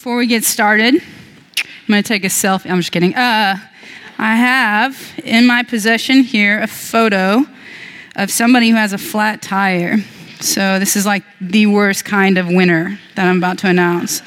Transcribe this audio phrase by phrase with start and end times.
[0.00, 2.70] Before we get started, I'm going to take a selfie.
[2.70, 3.14] I'm just kidding.
[3.14, 3.58] Uh,
[4.16, 7.44] I have in my possession here a photo
[8.16, 9.98] of somebody who has a flat tire.
[10.40, 14.22] So, this is like the worst kind of winner that I'm about to announce.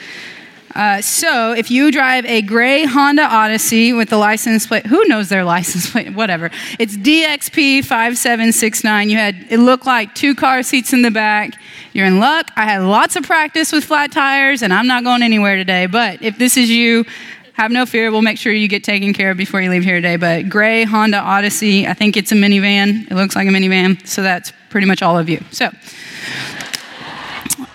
[0.75, 5.29] Uh, so, if you drive a gray Honda Odyssey with the license plate, who knows
[5.29, 6.13] their license plate?
[6.13, 6.51] Whatever.
[6.77, 9.09] It's DXP 5769.
[9.09, 11.59] You had, it looked like two car seats in the back.
[11.93, 12.51] You're in luck.
[12.55, 15.85] I had lots of practice with flat tires, and I'm not going anywhere today.
[15.85, 17.05] But if this is you,
[17.53, 18.11] have no fear.
[18.11, 20.15] We'll make sure you get taken care of before you leave here today.
[20.15, 23.09] But gray Honda Odyssey, I think it's a minivan.
[23.11, 24.05] It looks like a minivan.
[24.07, 25.39] So, that's pretty much all of you.
[25.51, 25.69] So,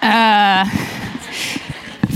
[0.02, 0.68] uh,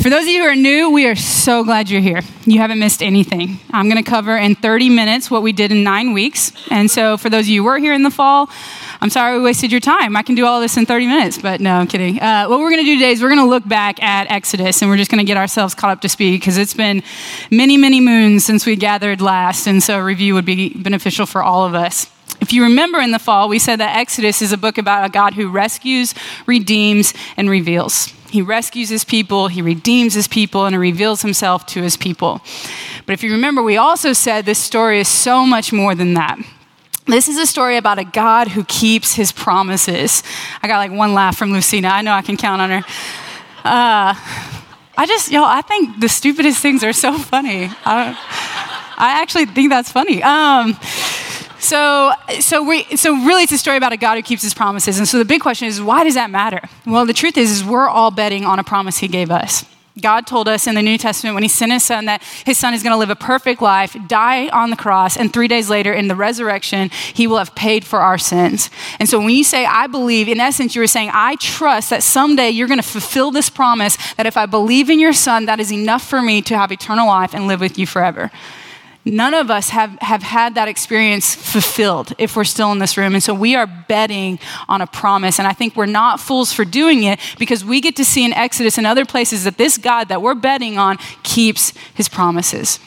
[0.03, 2.23] for those of you who are new, we are so glad you're here.
[2.45, 3.61] You haven't missed anything.
[3.71, 6.51] I'm going to cover in 30 minutes what we did in nine weeks.
[6.73, 8.51] And so, for those of you who were here in the fall,
[9.01, 10.17] I'm sorry we wasted your time.
[10.17, 12.21] I can do all this in 30 minutes, but no, I'm kidding.
[12.21, 14.83] Uh, what we're going to do today is we're going to look back at Exodus
[14.83, 17.05] and we're just going to get ourselves caught up to speed because it's been
[17.53, 19.69] many, many moons since we gathered last.
[19.69, 22.11] And so, a review would be beneficial for all of us.
[22.41, 25.13] If you remember in the fall, we said that Exodus is a book about a
[25.13, 26.13] God who rescues,
[26.45, 28.13] redeems, and reveals.
[28.33, 32.41] He rescues his people, he redeems his people, and he reveals himself to his people.
[33.05, 36.39] But if you remember, we also said this story is so much more than that.
[37.05, 40.23] This is a story about a God who keeps his promises.
[40.63, 41.89] I got like one laugh from Lucina.
[41.89, 42.85] I know I can count on her.
[43.65, 44.15] Uh,
[44.97, 47.67] I just, y'all, I think the stupidest things are so funny.
[47.85, 48.17] I,
[48.97, 50.23] I actually think that's funny.
[50.23, 50.79] Um,
[51.63, 54.99] so, so, we, so really, it's a story about a God who keeps his promises.
[54.99, 56.61] And so the big question is, why does that matter?
[56.87, 59.65] Well, the truth is, is we're all betting on a promise he gave us.
[60.01, 62.73] God told us in the New Testament when He sent His Son that His Son
[62.73, 65.93] is going to live a perfect life, die on the cross, and three days later
[65.93, 68.71] in the resurrection, He will have paid for our sins.
[68.99, 72.03] And so when you say, I believe, in essence, you are saying, I trust that
[72.03, 75.61] someday you're going to fulfill this promise that if I believe in your Son, that
[75.61, 78.31] is enough for me to have eternal life and live with you forever.
[79.05, 83.15] None of us have, have had that experience fulfilled if we're still in this room.
[83.15, 84.39] And so we are betting
[84.69, 85.41] on a promise.
[85.41, 88.33] And I think we're not fools for doing it because we get to see in
[88.33, 92.79] Exodus and other places that this God that we're betting on keeps his promises.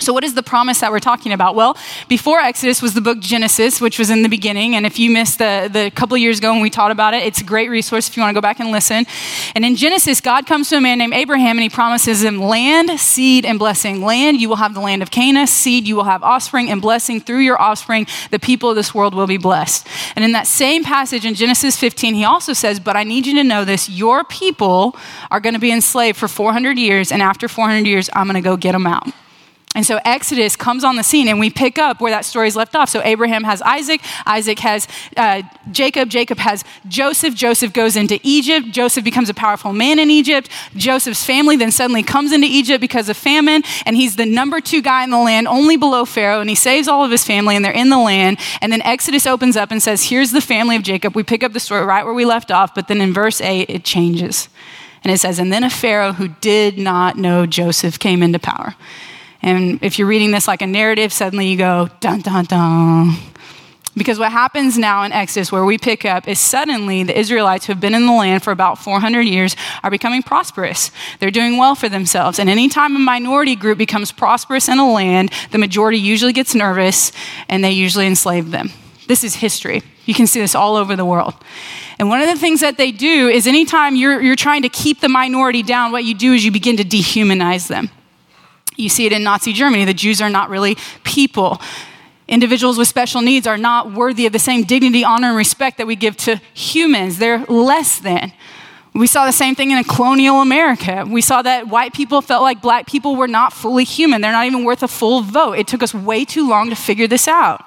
[0.00, 1.54] So, what is the promise that we're talking about?
[1.54, 1.76] Well,
[2.08, 4.74] before Exodus was the book Genesis, which was in the beginning.
[4.76, 7.40] And if you missed the, the couple years ago when we taught about it, it's
[7.40, 9.06] a great resource if you want to go back and listen.
[9.54, 12.98] And in Genesis, God comes to a man named Abraham and he promises him land,
[12.98, 14.02] seed, and blessing.
[14.02, 15.46] Land, you will have the land of Canaan.
[15.46, 19.14] Seed, you will have offspring, and blessing through your offspring, the people of this world
[19.14, 19.86] will be blessed.
[20.16, 23.34] And in that same passage in Genesis 15, he also says, But I need you
[23.34, 24.96] to know this your people
[25.30, 28.40] are going to be enslaved for 400 years, and after 400 years, I'm going to
[28.40, 29.08] go get them out.
[29.80, 32.76] And so Exodus comes on the scene, and we pick up where that story's left
[32.76, 32.90] off.
[32.90, 34.86] So Abraham has Isaac, Isaac has
[35.16, 35.40] uh,
[35.72, 37.34] Jacob, Jacob has Joseph.
[37.34, 38.66] Joseph goes into Egypt.
[38.72, 40.50] Joseph becomes a powerful man in Egypt.
[40.76, 44.82] Joseph's family then suddenly comes into Egypt because of famine, and he's the number two
[44.82, 47.64] guy in the land, only below Pharaoh, and he saves all of his family, and
[47.64, 48.38] they're in the land.
[48.60, 51.16] And then Exodus opens up and says, Here's the family of Jacob.
[51.16, 53.70] We pick up the story right where we left off, but then in verse 8,
[53.70, 54.50] it changes.
[55.02, 58.74] And it says, And then a Pharaoh who did not know Joseph came into power.
[59.42, 63.16] And if you're reading this like a narrative, suddenly you go, dun, dun, dun.
[63.96, 67.72] Because what happens now in Exodus, where we pick up, is suddenly the Israelites who
[67.72, 70.92] have been in the land for about 400 years are becoming prosperous.
[71.18, 72.38] They're doing well for themselves.
[72.38, 77.10] And anytime a minority group becomes prosperous in a land, the majority usually gets nervous
[77.48, 78.70] and they usually enslave them.
[79.08, 79.82] This is history.
[80.06, 81.34] You can see this all over the world.
[81.98, 85.00] And one of the things that they do is anytime you're, you're trying to keep
[85.00, 87.90] the minority down, what you do is you begin to dehumanize them.
[88.80, 89.84] You see it in Nazi Germany.
[89.84, 91.60] The Jews are not really people.
[92.28, 95.86] Individuals with special needs are not worthy of the same dignity, honor, and respect that
[95.86, 97.18] we give to humans.
[97.18, 98.32] They're less than.
[98.94, 101.04] We saw the same thing in colonial America.
[101.08, 104.20] We saw that white people felt like black people were not fully human.
[104.20, 105.54] They're not even worth a full vote.
[105.58, 107.64] It took us way too long to figure this out.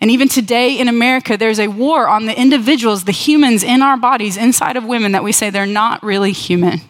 [0.00, 3.96] And even today in America, there's a war on the individuals, the humans in our
[3.96, 6.82] bodies, inside of women, that we say they're not really human.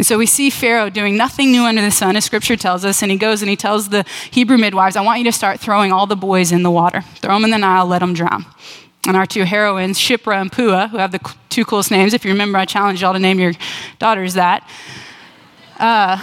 [0.00, 3.02] And so we see Pharaoh doing nothing new under the sun, as scripture tells us.
[3.02, 5.92] And he goes and he tells the Hebrew midwives, I want you to start throwing
[5.92, 7.02] all the boys in the water.
[7.16, 8.46] Throw them in the Nile, let them drown.
[9.06, 11.20] And our two heroines, Shiphrah and Puah, who have the
[11.50, 12.14] two coolest names.
[12.14, 13.52] If you remember, I challenged y'all to name your
[13.98, 14.66] daughters that.
[15.78, 16.16] Uh,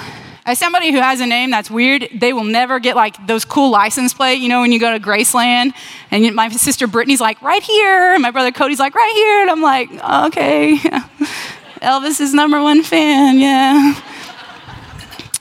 [0.47, 3.69] as somebody who has a name that's weird, they will never get like those cool
[3.69, 4.39] license plate.
[4.39, 5.73] You know, when you go to Graceland,
[6.09, 9.51] and my sister Brittany's like, right here, and my brother Cody's like, right here, and
[9.51, 10.79] I'm like, okay.
[11.81, 13.99] Elvis's number one fan, yeah.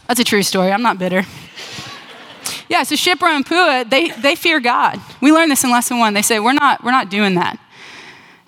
[0.08, 0.72] That's a true story.
[0.72, 1.24] I'm not bitter.
[2.68, 5.00] Yeah, so Shiphrah and Puah, they, they fear God.
[5.20, 6.14] We learned this in lesson one.
[6.14, 7.58] They say, we're not, we're not doing that.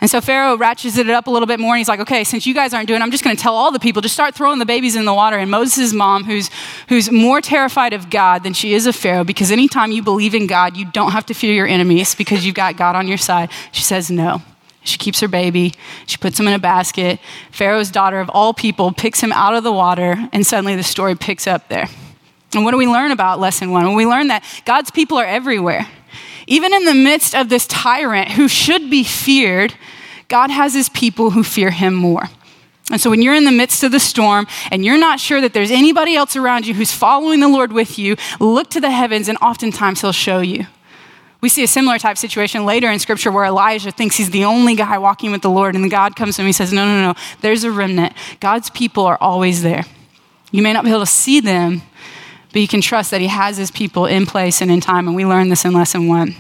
[0.00, 2.46] And so Pharaoh ratchets it up a little bit more and he's like, okay, since
[2.46, 4.32] you guys aren't doing it, I'm just going to tell all the people, just start
[4.35, 5.37] throwing the babies in the water.
[5.37, 6.50] And Moses' mom, who's,
[6.88, 10.46] who's more terrified of God than she is of Pharaoh, because anytime you believe in
[10.46, 13.50] God, you don't have to fear your enemies because you've got God on your side,
[13.73, 14.40] she says no.
[14.88, 15.75] She keeps her baby.
[16.06, 17.20] She puts him in a basket.
[17.50, 21.14] Pharaoh's daughter, of all people, picks him out of the water, and suddenly the story
[21.14, 21.88] picks up there.
[22.55, 23.85] And what do we learn about lesson one?
[23.85, 25.87] Well, we learn that God's people are everywhere.
[26.46, 29.75] Even in the midst of this tyrant who should be feared,
[30.29, 32.29] God has his people who fear him more.
[32.90, 35.52] And so when you're in the midst of the storm and you're not sure that
[35.52, 39.29] there's anybody else around you who's following the Lord with you, look to the heavens
[39.29, 40.67] and oftentimes he'll show you.
[41.40, 44.75] We see a similar type situation later in scripture where Elijah thinks he's the only
[44.75, 47.12] guy walking with the Lord, and God comes to him and he says, No, no,
[47.12, 48.12] no, there's a remnant.
[48.40, 49.85] God's people are always there.
[50.50, 51.82] You may not be able to see them,
[52.52, 55.06] but you can trust that He has His people in place and in time.
[55.06, 56.35] And we learn this in lesson one.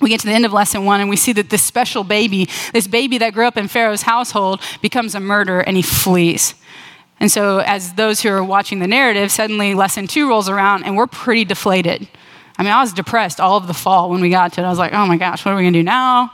[0.00, 2.48] We get to the end of lesson one and we see that this special baby,
[2.72, 6.54] this baby that grew up in Pharaoh's household, becomes a murderer and he flees.
[7.18, 10.96] And so, as those who are watching the narrative, suddenly lesson two rolls around and
[10.96, 12.06] we're pretty deflated.
[12.58, 14.64] I mean, I was depressed all of the fall when we got to it.
[14.64, 16.32] I was like, oh my gosh, what are we going to do now?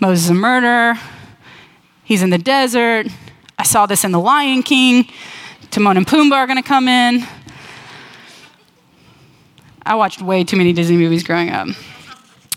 [0.00, 0.98] Moses is a murderer.
[2.04, 3.06] He's in the desert.
[3.58, 5.08] I saw this in The Lion King.
[5.70, 7.26] Timon and Pumbaa are going to come in.
[9.84, 11.68] I watched way too many Disney movies growing up.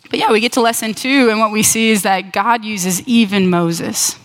[0.10, 3.02] But yeah, we get to lesson two, and what we see is that God uses
[3.08, 4.20] even Moses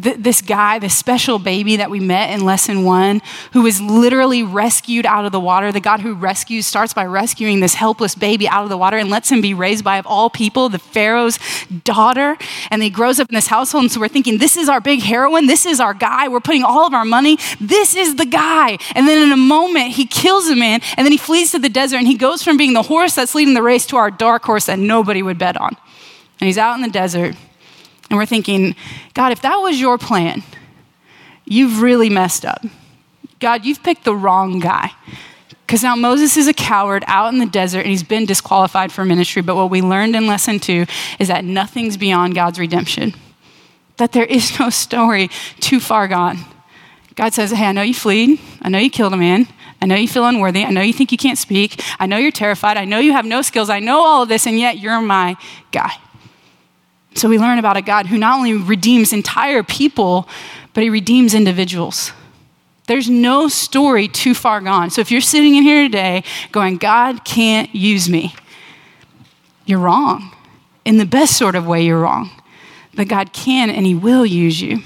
[0.00, 3.22] th- this guy, this special baby that we met in lesson one,
[3.52, 5.72] who was literally rescued out of the water.
[5.72, 9.10] The God who rescues starts by rescuing this helpless baby out of the water and
[9.10, 11.38] lets him be raised by, of all people, the Pharaoh's
[11.84, 12.36] daughter.
[12.70, 13.84] And he grows up in this household.
[13.84, 15.46] And so we're thinking, this is our big heroine.
[15.46, 16.28] This is our guy.
[16.28, 17.38] We're putting all of our money.
[17.60, 18.78] This is the guy.
[18.94, 21.68] And then in a moment, he kills a man and then he flees to the
[21.68, 24.44] desert and he goes from being the horse that's leading the race to our dark
[24.44, 25.76] horse that nobody would bet on.
[26.40, 27.34] And he's out in the desert
[28.10, 28.74] and we're thinking,
[29.14, 30.42] God, if that was your plan,
[31.44, 32.64] you've really messed up.
[33.40, 34.92] God, you've picked the wrong guy.
[35.66, 39.04] Because now Moses is a coward out in the desert and he's been disqualified for
[39.04, 39.42] ministry.
[39.42, 40.86] But what we learned in lesson two
[41.18, 43.14] is that nothing's beyond God's redemption,
[43.96, 45.28] that there is no story
[45.58, 46.38] too far gone.
[47.16, 48.38] God says, Hey, I know you fled.
[48.62, 49.48] I know you killed a man.
[49.82, 50.64] I know you feel unworthy.
[50.64, 51.82] I know you think you can't speak.
[51.98, 52.76] I know you're terrified.
[52.76, 53.68] I know you have no skills.
[53.68, 55.36] I know all of this, and yet you're my
[55.72, 55.92] guy.
[57.16, 60.28] So we learn about a God who not only redeems entire people,
[60.74, 62.12] but he redeems individuals.
[62.86, 64.90] There's no story too far gone.
[64.90, 68.34] So if you're sitting in here today going, God can't use me,
[69.64, 70.30] you're wrong.
[70.84, 72.30] In the best sort of way, you're wrong.
[72.94, 74.82] But God can and he will use you.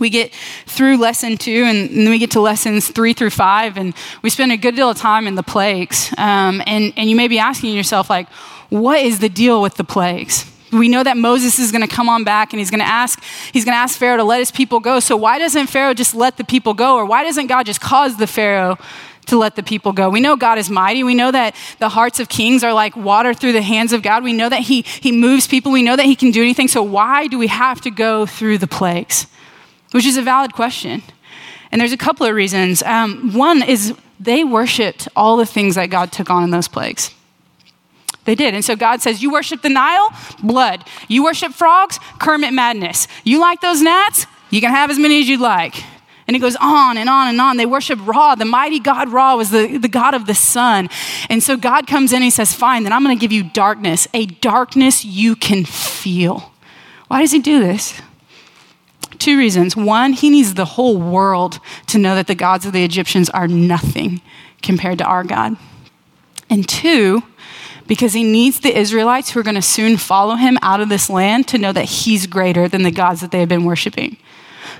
[0.00, 0.34] We get
[0.66, 4.52] through lesson two, and then we get to lessons three through five, and we spend
[4.52, 6.14] a good deal of time in the plagues.
[6.16, 8.28] Um, and, and you may be asking yourself, like,
[8.68, 10.44] what is the deal with the plagues?
[10.72, 13.22] We know that Moses is going to come on back and he's going to ask
[13.52, 15.00] he's going to ask Pharaoh to let his people go.
[15.00, 18.16] So why doesn't Pharaoh just let the people go or why doesn't God just cause
[18.16, 18.78] the Pharaoh
[19.26, 20.10] to let the people go?
[20.10, 21.04] We know God is mighty.
[21.04, 24.22] We know that the hearts of kings are like water through the hands of God.
[24.22, 25.72] We know that he he moves people.
[25.72, 26.68] We know that he can do anything.
[26.68, 29.26] So why do we have to go through the plagues?
[29.92, 31.02] Which is a valid question.
[31.70, 32.82] And there's a couple of reasons.
[32.82, 37.12] Um, one is they worshiped all the things that God took on in those plagues.
[38.28, 38.52] They did.
[38.52, 40.14] And so God says, You worship the Nile?
[40.42, 40.84] Blood.
[41.08, 41.98] You worship frogs?
[42.18, 43.08] Kermit madness.
[43.24, 44.26] You like those gnats?
[44.50, 45.82] You can have as many as you'd like.
[46.26, 47.56] And it goes on and on and on.
[47.56, 48.34] They worship Ra.
[48.34, 50.90] The mighty God Ra was the, the God of the sun.
[51.30, 53.44] And so God comes in and he says, Fine, then I'm going to give you
[53.44, 56.52] darkness, a darkness you can feel.
[57.06, 57.98] Why does he do this?
[59.18, 59.74] Two reasons.
[59.74, 63.48] One, he needs the whole world to know that the gods of the Egyptians are
[63.48, 64.20] nothing
[64.60, 65.56] compared to our God.
[66.50, 67.22] And two,
[67.88, 71.10] because he needs the Israelites who are going to soon follow him out of this
[71.10, 74.16] land to know that he's greater than the gods that they have been worshiping.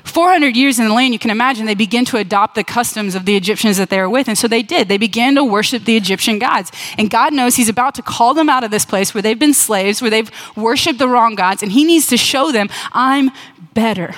[0.05, 3.25] 400 years in the land, you can imagine they begin to adopt the customs of
[3.25, 4.29] the Egyptians that they were with.
[4.29, 4.89] And so they did.
[4.89, 6.71] They began to worship the Egyptian gods.
[6.97, 9.55] And God knows He's about to call them out of this place where they've been
[9.55, 11.63] slaves, where they've worshiped the wrong gods.
[11.63, 13.31] And He needs to show them, I'm
[13.75, 14.15] better.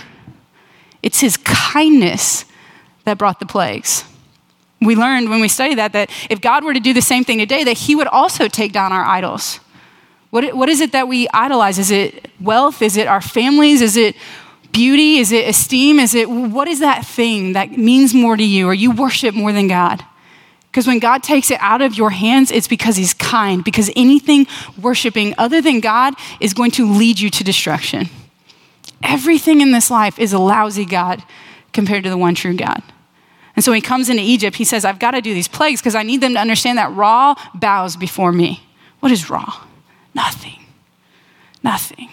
[1.02, 2.44] It's His kindness
[3.04, 4.04] that brought the plagues
[4.80, 7.38] we learned when we studied that that if God were to do the same thing
[7.38, 9.60] today, that He would also take down our idols.
[10.30, 11.78] What, what is it that we idolize?
[11.78, 12.82] Is it wealth?
[12.82, 13.80] Is it our families?
[13.80, 14.16] Is it
[14.72, 15.18] beauty?
[15.18, 15.98] Is it esteem?
[15.98, 19.52] Is it what is that thing that means more to you or you worship more
[19.52, 20.04] than God?
[20.70, 24.46] Because when God takes it out of your hands, it's because He's kind, because anything
[24.80, 28.08] worshiping other than God is going to lead you to destruction.
[29.02, 31.24] Everything in this life is a lousy God
[31.72, 32.82] compared to the one true God.
[33.60, 35.82] And so when he comes into Egypt, he says, I've got to do these plagues
[35.82, 38.62] because I need them to understand that Ra bows before me.
[39.00, 39.66] What is Ra?
[40.14, 40.64] Nothing.
[41.62, 42.08] Nothing.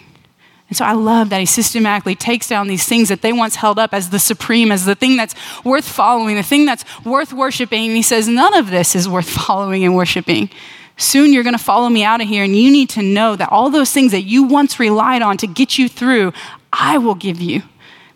[0.68, 3.78] And so I love that he systematically takes down these things that they once held
[3.78, 7.86] up as the supreme, as the thing that's worth following, the thing that's worth worshiping.
[7.86, 10.50] And he says, none of this is worth following and worshiping.
[10.98, 13.50] Soon you're going to follow me out of here, and you need to know that
[13.50, 16.34] all those things that you once relied on to get you through,
[16.74, 17.62] I will give you.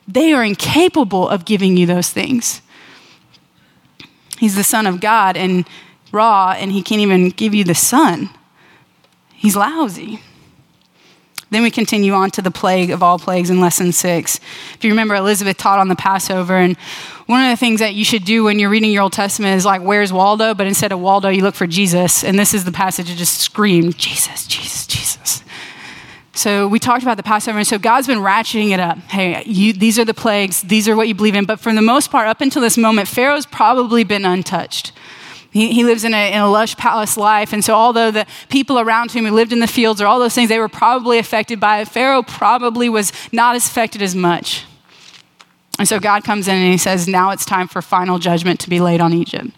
[0.07, 2.61] They are incapable of giving you those things.
[4.43, 5.69] He's the Son of God and
[6.11, 8.29] Ra, and he can't even give you the sun.
[9.33, 10.19] He's lousy.
[11.51, 14.41] Then we continue on to the plague of all plagues in lesson six.
[14.75, 16.77] If you remember, Elizabeth taught on the Passover, and
[17.27, 19.65] one of the things that you should do when you're reading your Old Testament is
[19.65, 20.55] like, where's Waldo?
[20.55, 22.25] But instead of Waldo, you look for Jesus.
[22.25, 25.45] And this is the passage that just screamed, Jesus, Jesus, Jesus.
[26.35, 28.99] So we talked about the Passover, and so God's been ratcheting it up.
[28.99, 31.45] Hey, you, these are the plagues, these are what you believe in.
[31.45, 34.93] But for the most part, up until this moment, Pharaoh's probably been untouched.
[35.51, 37.53] He, he lives in a, in a lush palace life.
[37.53, 40.35] And so, although the people around him who lived in the fields or all those
[40.35, 44.65] things, they were probably affected by it, Pharaoh probably was not as affected as much.
[45.79, 48.71] And so, God comes in and he says, Now it's time for final judgment to
[48.71, 49.51] be laid on Egypt.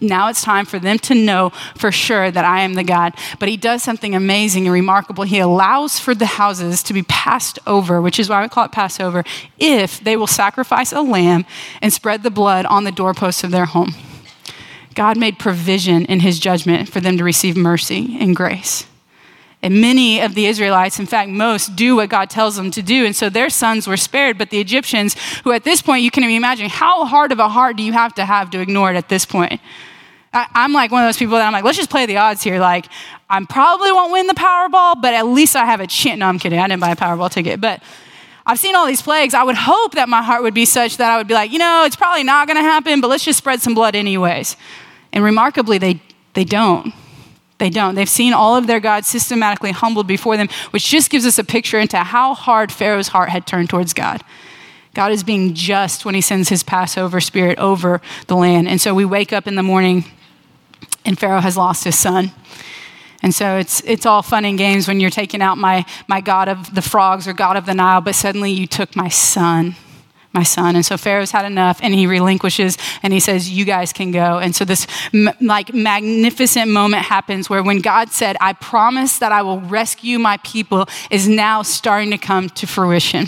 [0.00, 3.14] Now it's time for them to know for sure that I am the God.
[3.38, 5.24] But he does something amazing and remarkable.
[5.24, 8.72] He allows for the houses to be passed over, which is why we call it
[8.72, 9.24] Passover,
[9.58, 11.44] if they will sacrifice a lamb
[11.80, 13.94] and spread the blood on the doorposts of their home.
[14.94, 18.86] God made provision in his judgment for them to receive mercy and grace.
[19.62, 23.04] And many of the Israelites, in fact, most, do what God tells them to do.
[23.06, 24.36] And so their sons were spared.
[24.36, 27.76] But the Egyptians, who at this point, you can imagine, how hard of a heart
[27.76, 29.60] do you have to have to ignore it at this point?
[30.32, 32.42] I, am like one of those people that I'm like, let's just play the odds
[32.42, 32.58] here.
[32.58, 32.86] Like,
[33.30, 36.18] I probably won't win the Powerball, but at least I have a chance.
[36.18, 36.58] No, I'm kidding.
[36.58, 37.60] I didn't buy a Powerball ticket.
[37.60, 37.82] But
[38.44, 39.34] I've seen all these plagues.
[39.34, 41.58] I would hope that my heart would be such that I would be like, you
[41.58, 44.56] know, it's probably not going to happen, but let's just spread some blood anyways.
[45.12, 46.00] And remarkably, they,
[46.34, 46.92] they don't.
[47.62, 47.94] They don't.
[47.94, 51.44] They've seen all of their gods systematically humbled before them, which just gives us a
[51.44, 54.20] picture into how hard Pharaoh's heart had turned towards God.
[54.94, 58.66] God is being just when he sends his Passover spirit over the land.
[58.66, 60.06] And so we wake up in the morning
[61.04, 62.32] and Pharaoh has lost his son.
[63.22, 66.48] And so it's, it's all fun and games when you're taking out my, my God
[66.48, 69.76] of the frogs or God of the Nile, but suddenly you took my son
[70.32, 70.76] my son.
[70.76, 74.38] And so Pharaoh's had enough and he relinquishes and he says, You guys can go.
[74.38, 79.32] And so this m- like magnificent moment happens where when God said, I promise that
[79.32, 83.26] I will rescue my people, is now starting to come to fruition.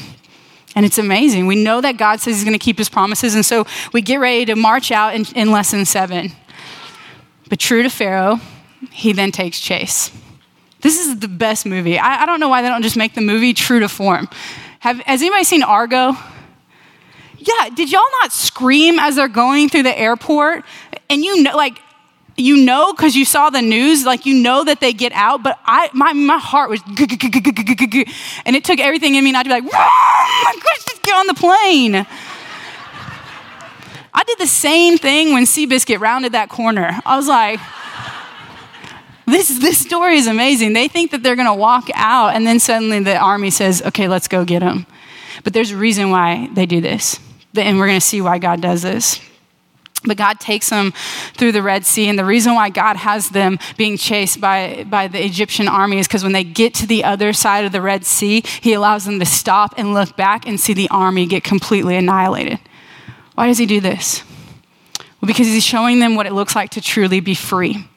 [0.74, 1.46] And it's amazing.
[1.46, 3.34] We know that God says he's going to keep his promises.
[3.34, 6.32] And so we get ready to march out in, in lesson seven.
[7.48, 8.40] But true to Pharaoh,
[8.90, 10.10] he then takes chase.
[10.80, 11.98] This is the best movie.
[11.98, 14.28] I, I don't know why they don't just make the movie true to form.
[14.80, 16.14] Have, has anybody seen Argo?
[17.46, 20.64] Yeah, did y'all not scream as they're going through the airport?
[21.10, 21.78] And you know, like,
[22.36, 25.56] you know because you saw the news like you know that they get out but
[25.66, 26.80] i my, my heart was
[28.44, 31.26] and it took everything in me not to be like my gosh just get on
[31.26, 32.06] the plane.
[34.16, 37.00] I did the same thing when seabiscuit rounded that corner.
[37.04, 37.60] I was like
[39.26, 40.74] this, this story is amazing.
[40.74, 44.08] They think that they're going to walk out and then suddenly the army says okay
[44.08, 44.86] let's go get them
[45.44, 47.18] but there's a reason why they do this
[47.56, 49.20] and we're going to see why God does this.
[50.06, 50.92] But God takes them
[51.34, 52.08] through the Red Sea.
[52.08, 56.06] And the reason why God has them being chased by, by the Egyptian army is
[56.06, 59.18] because when they get to the other side of the Red Sea, He allows them
[59.18, 62.58] to stop and look back and see the army get completely annihilated.
[63.34, 64.22] Why does He do this?
[65.20, 67.88] Well, because He's showing them what it looks like to truly be free.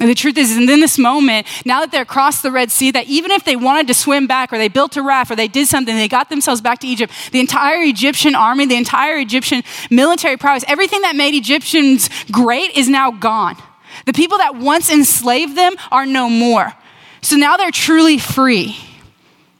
[0.00, 3.06] And the truth is, in this moment, now that they're across the Red Sea, that
[3.06, 5.66] even if they wanted to swim back or they built a raft or they did
[5.66, 10.36] something, they got themselves back to Egypt, the entire Egyptian army, the entire Egyptian military
[10.36, 13.56] prowess, everything that made Egyptians great is now gone.
[14.06, 16.72] The people that once enslaved them are no more.
[17.20, 18.76] So now they're truly free.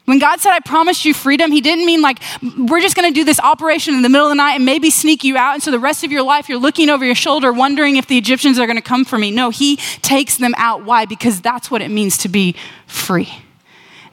[0.09, 2.21] When God said, I promised you freedom, He didn't mean like,
[2.57, 5.23] we're just gonna do this operation in the middle of the night and maybe sneak
[5.23, 5.53] you out.
[5.53, 8.17] And so the rest of your life, you're looking over your shoulder, wondering if the
[8.17, 9.31] Egyptians are gonna come for me.
[9.31, 10.83] No, He takes them out.
[10.83, 11.05] Why?
[11.05, 13.29] Because that's what it means to be free.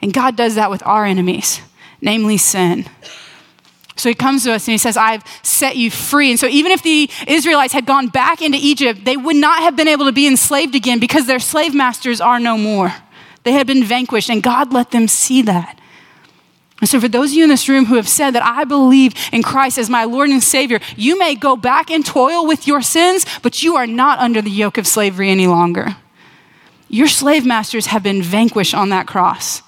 [0.02, 1.62] And God does that with our enemies,
[2.02, 2.84] namely sin.
[3.96, 6.28] So he comes to us and he says, I've set you free.
[6.28, 9.76] And so even if the Israelites had gone back into Egypt, they would not have
[9.76, 12.92] been able to be enslaved again because their slave masters are no more.
[13.44, 15.80] They had been vanquished, and God let them see that.
[16.80, 19.14] And so, for those of you in this room who have said that I believe
[19.32, 22.82] in Christ as my Lord and Savior, you may go back and toil with your
[22.82, 25.96] sins, but you are not under the yoke of slavery any longer.
[26.88, 29.62] Your slave masters have been vanquished on that cross.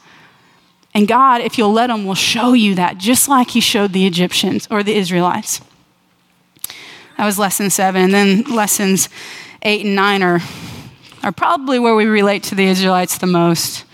[0.94, 4.06] And God, if you'll let Him, will show you that, just like He showed the
[4.06, 5.62] Egyptians or the Israelites.
[7.16, 8.02] That was lesson seven.
[8.02, 9.08] And then lessons
[9.62, 10.40] eight and nine are,
[11.22, 13.84] are probably where we relate to the Israelites the most.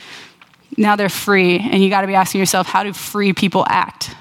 [0.77, 4.15] Now they're free, and you got to be asking yourself, how do free people act?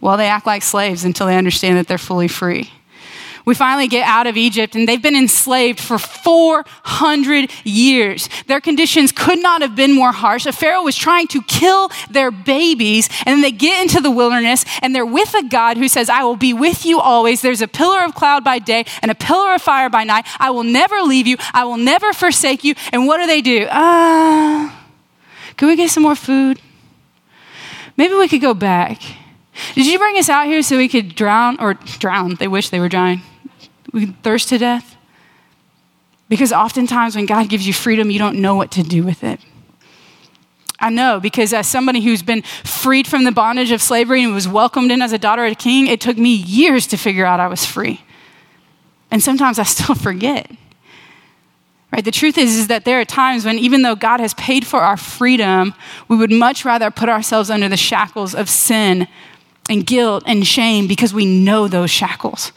[0.00, 2.70] Well, they act like slaves until they understand that they're fully free
[3.44, 8.28] we finally get out of Egypt, and they've been enslaved for 400 years.
[8.46, 10.46] Their conditions could not have been more harsh.
[10.46, 14.64] A Pharaoh was trying to kill their babies, and then they get into the wilderness,
[14.80, 17.42] and they're with a God who says, I will be with you always.
[17.42, 20.26] There's a pillar of cloud by day and a pillar of fire by night.
[20.38, 22.74] I will never leave you, I will never forsake you.
[22.92, 23.66] And what do they do?
[23.70, 24.83] Ah, uh,
[25.56, 26.60] can we get some more food?
[27.96, 29.00] Maybe we could go back.
[29.74, 32.34] Did you bring us out here so we could drown or drown?
[32.34, 33.22] They wish they were drowning
[33.94, 34.96] we could thirst to death.
[36.28, 39.40] Because oftentimes when God gives you freedom, you don't know what to do with it.
[40.80, 44.48] I know because as somebody who's been freed from the bondage of slavery and was
[44.48, 47.40] welcomed in as a daughter of a king, it took me years to figure out
[47.40, 48.02] I was free.
[49.10, 50.50] And sometimes I still forget.
[51.94, 52.04] Right?
[52.04, 54.80] The truth is, is that there are times when even though God has paid for
[54.80, 55.74] our freedom,
[56.08, 59.06] we would much rather put ourselves under the shackles of sin
[59.70, 62.50] and guilt and shame because we know those shackles.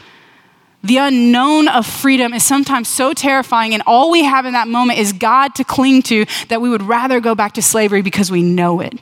[0.84, 4.98] The unknown of freedom is sometimes so terrifying, and all we have in that moment
[4.98, 8.42] is God to cling to that we would rather go back to slavery because we
[8.42, 9.00] know it.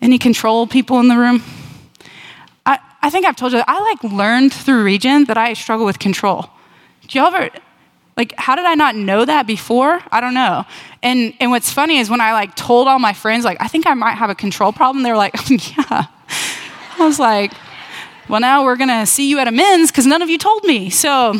[0.00, 1.44] Any control people in the room?
[2.66, 6.00] I, I think I've told you, I like learned through Regen that I struggle with
[6.00, 6.50] control.
[7.06, 7.50] Do y'all ever,
[8.16, 10.02] like, how did I not know that before?
[10.10, 10.64] I don't know.
[11.02, 13.86] And, and what's funny is when I like told all my friends, like, I think
[13.86, 16.06] I might have a control problem, they were like, yeah.
[16.98, 17.52] I was like,
[18.28, 20.90] well, now we're to see you at a men's because none of you told me.
[20.90, 21.34] So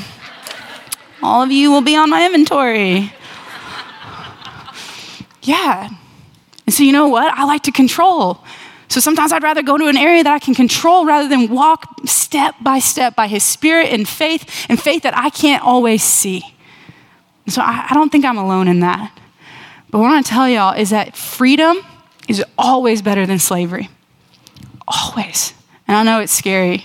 [1.23, 3.13] all of you will be on my inventory.
[5.43, 5.91] Yeah.
[6.67, 7.33] And so, you know what?
[7.35, 8.43] I like to control.
[8.89, 11.87] So sometimes I'd rather go to an area that I can control rather than walk
[12.05, 16.43] step by step by His Spirit and faith and faith that I can't always see.
[17.49, 19.19] So I, I don't think I'm alone in that.
[19.91, 21.79] But what I want to tell y'all is that freedom
[22.29, 23.89] is always better than slavery.
[24.89, 25.55] Always.
[25.87, 26.85] And I know it's scary.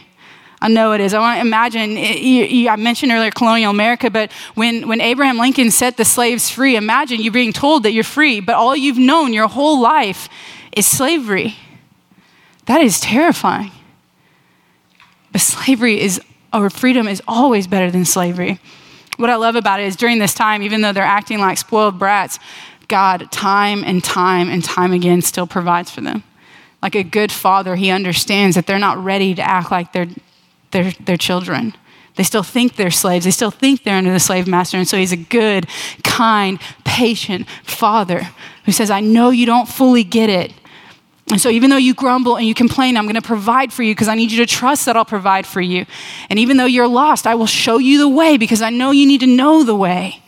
[0.60, 1.14] I know it is.
[1.14, 5.38] I want to imagine, you, you, I mentioned earlier colonial America, but when, when Abraham
[5.38, 8.98] Lincoln set the slaves free, imagine you being told that you're free, but all you've
[8.98, 10.28] known your whole life
[10.76, 11.56] is slavery.
[12.66, 13.72] That is terrifying.
[15.32, 16.20] But slavery is,
[16.52, 18.60] or freedom is always better than slavery.
[19.18, 22.00] What I love about it is during this time, even though they're acting like spoiled
[22.00, 22.40] brats,
[22.88, 26.24] God, time and time and time again, still provides for them
[26.82, 30.08] like a good father, he understands that they're not ready to act like they're,
[30.72, 31.74] they're, they're children.
[32.16, 33.26] They still think they're slaves.
[33.26, 34.78] They still think they're under the slave master.
[34.78, 35.68] And so he's a good,
[36.04, 38.30] kind, patient father
[38.66, 40.54] who says, I know you don't fully get it.
[41.30, 43.94] And so, even though you grumble and you complain, I'm going to provide for you
[43.94, 45.86] because I need you to trust that I'll provide for you.
[46.30, 49.06] And even though you're lost, I will show you the way because I know you
[49.06, 50.24] need to know the way.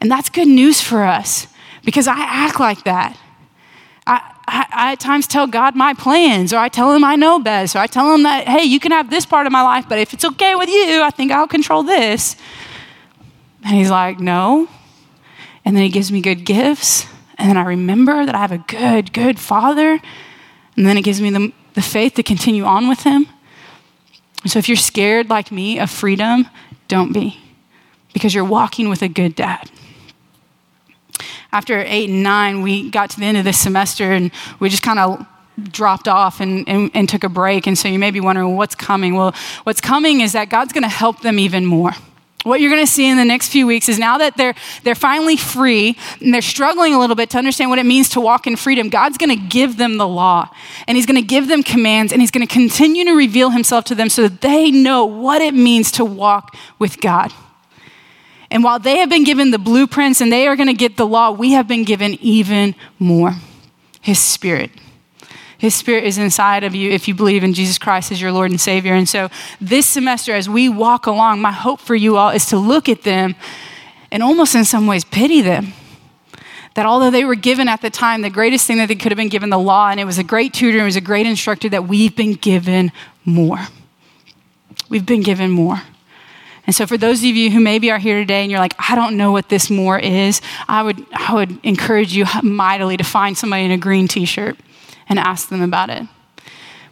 [0.00, 1.46] And that's good news for us
[1.84, 3.18] because I act like that.
[4.06, 7.38] I, I, I, at times tell God my plans, or I tell him I know
[7.38, 9.86] best, or I tell him that, hey, you can have this part of my life,
[9.88, 12.36] but if it's okay with you, I think I'll control this.
[13.62, 14.68] And he's like, no.
[15.64, 17.06] And then he gives me good gifts.
[17.38, 20.00] And then I remember that I have a good, good father.
[20.76, 23.26] And then it gives me the, the faith to continue on with him.
[24.46, 26.48] So if you're scared like me of freedom,
[26.88, 27.38] don't be,
[28.12, 29.70] because you're walking with a good dad
[31.54, 34.82] after eight and nine, we got to the end of this semester and we just
[34.82, 35.24] kind of
[35.70, 37.68] dropped off and, and, and, took a break.
[37.68, 39.14] And so you may be wondering what's coming.
[39.14, 41.92] Well, what's coming is that God's going to help them even more.
[42.44, 44.94] What you're going to see in the next few weeks is now that they're, they're
[44.94, 48.46] finally free and they're struggling a little bit to understand what it means to walk
[48.46, 50.50] in freedom, God's going to give them the law
[50.86, 53.86] and He's going to give them commands and He's going to continue to reveal Himself
[53.86, 57.32] to them so that they know what it means to walk with God.
[58.50, 61.06] And while they have been given the blueprints and they are going to get the
[61.06, 63.32] law, we have been given even more
[64.02, 64.70] His Spirit.
[65.64, 68.50] His Spirit is inside of you if you believe in Jesus Christ as your Lord
[68.50, 68.92] and Savior.
[68.92, 69.30] And so,
[69.62, 73.00] this semester, as we walk along, my hope for you all is to look at
[73.00, 73.34] them
[74.12, 75.72] and almost in some ways pity them.
[76.74, 79.16] That although they were given at the time the greatest thing that they could have
[79.16, 81.70] been given, the law, and it was a great tutor, it was a great instructor,
[81.70, 82.92] that we've been given
[83.24, 83.68] more.
[84.90, 85.80] We've been given more.
[86.66, 88.94] And so, for those of you who maybe are here today and you're like, I
[88.94, 93.34] don't know what this more is, I would, I would encourage you mightily to find
[93.34, 94.58] somebody in a green t shirt
[95.08, 96.06] and ask them about it.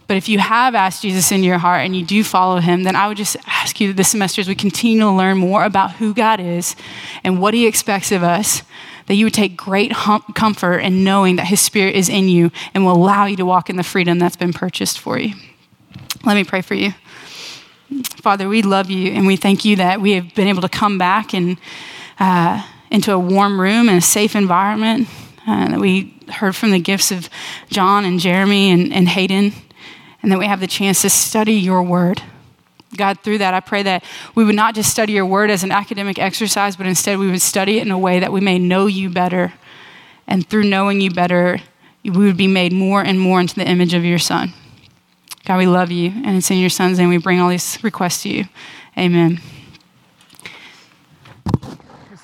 [0.06, 2.96] But if you have asked Jesus into your heart and you do follow him, then
[2.96, 6.12] I would just ask you this semester as we continue to learn more about who
[6.12, 6.76] God is
[7.24, 8.62] and what he expects of us,
[9.06, 12.50] that you would take great hum- comfort in knowing that his spirit is in you
[12.74, 15.34] and will allow you to walk in the freedom that's been purchased for you.
[16.24, 16.92] Let me pray for you.
[18.16, 20.98] Father, we love you and we thank you that we have been able to come
[20.98, 21.58] back and
[22.20, 25.08] uh, into a warm room and a safe environment.
[25.46, 27.28] Uh, that we heard from the gifts of
[27.68, 29.52] John and Jeremy and, and Hayden,
[30.22, 32.22] and that we have the chance to study your word.
[32.96, 35.72] God, through that, I pray that we would not just study your word as an
[35.72, 38.86] academic exercise, but instead we would study it in a way that we may know
[38.86, 39.52] you better.
[40.26, 41.58] And through knowing you better,
[42.04, 44.52] we would be made more and more into the image of your son.
[45.44, 46.10] God, we love you.
[46.10, 48.44] And it's in your son's name we bring all these requests to you.
[48.96, 49.40] Amen.